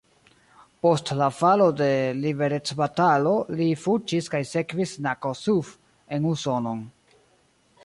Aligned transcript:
Post 0.85 1.11
la 1.19 1.27
falo 1.39 1.67
de 1.81 1.89
liberecbatalo 2.21 3.35
li 3.61 3.69
fuĝis 3.83 4.33
kaj 4.37 4.43
sekvis 4.55 4.97
na 5.09 5.15
Kossuth 5.27 5.73
en 6.19 6.29
Usonon. 6.35 6.85